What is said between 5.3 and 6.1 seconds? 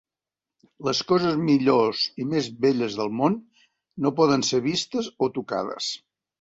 tocades.